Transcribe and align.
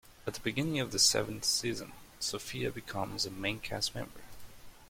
At 0.25 0.33
the 0.33 0.39
beginning 0.39 0.79
of 0.79 0.91
the 0.91 0.97
seventh 0.97 1.45
season, 1.45 1.91
Sofia 2.19 2.71
becomes 2.71 3.27
a 3.27 3.29
main 3.29 3.59
cast 3.59 3.93
member. 3.93 4.21